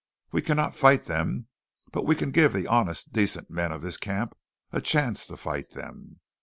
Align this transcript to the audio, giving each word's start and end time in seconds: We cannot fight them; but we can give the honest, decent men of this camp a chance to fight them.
We 0.31 0.41
cannot 0.41 0.73
fight 0.75 1.05
them; 1.05 1.45
but 1.91 2.07
we 2.07 2.15
can 2.15 2.31
give 2.31 2.53
the 2.53 2.65
honest, 2.65 3.13
decent 3.13 3.51
men 3.51 3.71
of 3.71 3.83
this 3.83 3.97
camp 3.97 4.35
a 4.71 4.81
chance 4.81 5.27
to 5.27 5.37
fight 5.37 5.73
them. 5.75 6.21